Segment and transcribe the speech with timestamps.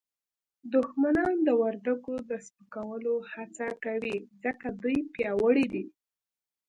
[0.73, 5.83] دښمنان د وردګو د سپکولو هڅه کوي ځکه دوی پیاوړي دي